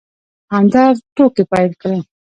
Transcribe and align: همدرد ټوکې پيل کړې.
همدرد 0.53 0.97
ټوکې 1.15 1.43
پيل 1.51 1.71
کړې. 1.81 1.99